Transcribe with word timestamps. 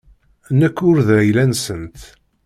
Nekk 0.59 0.77
ur 0.89 0.97
d 1.07 1.09
ayla-nsent. 1.17 1.99